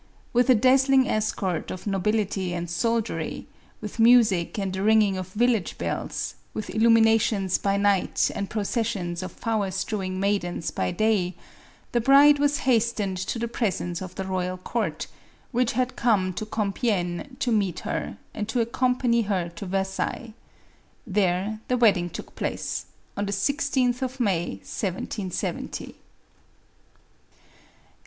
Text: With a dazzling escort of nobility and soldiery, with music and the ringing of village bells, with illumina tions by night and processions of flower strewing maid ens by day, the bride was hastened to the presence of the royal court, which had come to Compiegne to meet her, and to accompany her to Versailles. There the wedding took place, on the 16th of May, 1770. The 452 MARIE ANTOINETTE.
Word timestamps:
With 0.33 0.49
a 0.49 0.55
dazzling 0.55 1.07
escort 1.07 1.69
of 1.69 1.85
nobility 1.85 2.55
and 2.55 2.67
soldiery, 2.67 3.45
with 3.81 3.99
music 3.99 4.57
and 4.57 4.73
the 4.73 4.81
ringing 4.81 5.15
of 5.15 5.27
village 5.27 5.77
bells, 5.77 6.33
with 6.55 6.69
illumina 6.69 7.21
tions 7.21 7.59
by 7.59 7.77
night 7.77 8.31
and 8.33 8.49
processions 8.49 9.21
of 9.21 9.31
flower 9.31 9.69
strewing 9.69 10.19
maid 10.19 10.43
ens 10.43 10.71
by 10.71 10.89
day, 10.89 11.35
the 11.91 12.01
bride 12.01 12.39
was 12.39 12.61
hastened 12.65 13.15
to 13.19 13.37
the 13.37 13.47
presence 13.47 14.01
of 14.01 14.15
the 14.15 14.25
royal 14.25 14.57
court, 14.57 15.05
which 15.51 15.73
had 15.73 15.95
come 15.95 16.33
to 16.33 16.47
Compiegne 16.47 17.35
to 17.37 17.51
meet 17.51 17.81
her, 17.81 18.17
and 18.33 18.49
to 18.49 18.59
accompany 18.59 19.21
her 19.21 19.49
to 19.49 19.67
Versailles. 19.67 20.33
There 21.05 21.59
the 21.67 21.77
wedding 21.77 22.09
took 22.09 22.33
place, 22.35 22.85
on 23.15 23.27
the 23.27 23.31
16th 23.31 24.01
of 24.01 24.19
May, 24.19 24.63
1770. 24.65 24.69
The 24.81 24.89
452 24.97 25.43
MARIE 25.43 25.93
ANTOINETTE. 25.93 25.95